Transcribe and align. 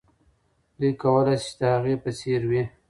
دوی 0.79 0.91
کولای 1.03 1.37
سي 1.43 1.47
چې 1.51 1.55
د 1.59 1.61
هغې 1.75 1.95
په 2.03 2.09
څېر 2.19 2.41
وي. 2.49 2.63